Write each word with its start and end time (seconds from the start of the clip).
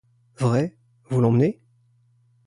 Vrai? 0.39 0.75
vous 1.11 1.21
l’emmenez? 1.21 1.61